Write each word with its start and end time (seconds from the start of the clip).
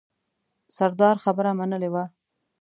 سردار 0.77 1.15
خبره 1.23 1.51
منلې 1.59 1.89
وه. 1.93 2.03